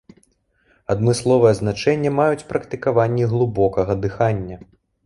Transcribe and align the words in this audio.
Адмысловае 0.93 1.53
значэнне 1.61 2.11
маюць 2.19 2.47
практыкаванні 2.55 3.31
глыбокага 3.37 4.03
дыхання. 4.09 4.57